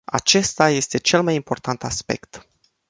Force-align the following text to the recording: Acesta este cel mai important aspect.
Acesta 0.11 0.69
este 0.69 0.97
cel 0.97 1.23
mai 1.23 1.35
important 1.35 1.83
aspect. 1.83 2.47